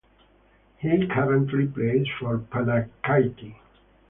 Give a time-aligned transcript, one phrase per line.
[0.79, 3.57] He currently plays for Panachaiki.